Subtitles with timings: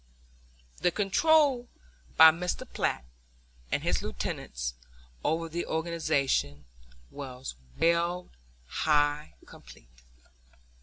[0.77, 1.67] The control
[2.17, 2.67] by Mr.
[2.67, 3.05] Platt
[3.71, 4.73] and his lieutenants
[5.23, 6.65] over the organization
[7.11, 8.31] was well
[8.83, 10.01] nigh complete.